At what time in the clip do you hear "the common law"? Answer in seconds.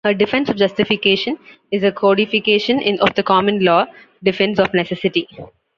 3.13-3.85